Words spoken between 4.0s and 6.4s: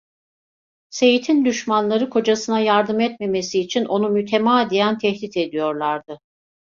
mütemadiyen tehdit ediyorlardı.